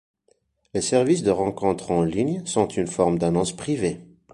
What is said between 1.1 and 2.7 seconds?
de rencontre en ligne sont